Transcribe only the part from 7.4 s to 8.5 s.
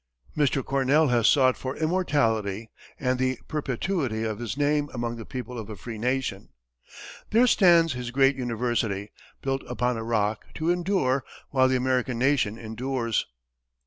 stands his great